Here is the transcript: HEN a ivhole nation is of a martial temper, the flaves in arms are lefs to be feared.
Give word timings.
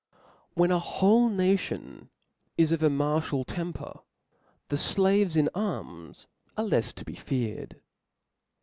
HEN 0.57 0.71
a 0.71 0.79
ivhole 0.79 1.29
nation 1.31 2.09
is 2.57 2.71
of 2.71 2.81
a 2.81 2.89
martial 2.89 3.43
temper, 3.43 3.99
the 4.69 4.75
flaves 4.75 5.37
in 5.37 5.47
arms 5.53 6.25
are 6.57 6.65
lefs 6.65 6.91
to 6.95 7.05
be 7.05 7.13
feared. 7.13 7.79